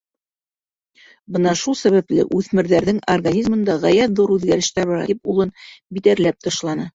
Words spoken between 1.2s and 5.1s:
Бына шул сәбәпле үҫмерҙәрҙең организмында ғәйәт ҙур үҙгәрештәр бара.—